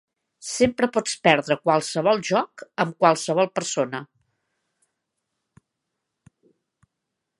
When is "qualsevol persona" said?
3.05-4.01